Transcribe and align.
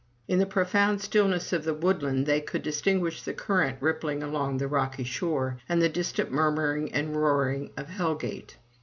In 0.27 0.39
the 0.39 0.47
profound 0.47 0.99
stillness 0.99 1.53
of 1.53 1.63
the 1.63 1.75
woodland, 1.75 2.25
they 2.25 2.41
could 2.41 2.63
dis 2.63 2.81
tinguish 2.81 3.23
the 3.23 3.35
current 3.35 3.77
rippling 3.79 4.23
along 4.23 4.57
the 4.57 4.67
rocky 4.67 5.03
shore, 5.03 5.59
and 5.69 5.79
the 5.79 5.89
distant 5.89 6.31
murmuring 6.31 6.91
and 6.91 7.15
roaring 7.15 7.69
of 7.77 7.87
Hell 7.89 8.15
gate. 8.15 8.57